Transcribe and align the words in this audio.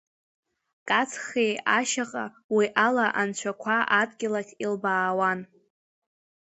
Кацхи 0.87 1.49
ашьаҟа, 1.77 2.25
уи 2.55 2.65
ала 2.85 3.05
анцәақәа 3.21 3.75
адгьыл 3.99 4.33
ахь 4.39 4.53
илбаауан. 4.63 5.39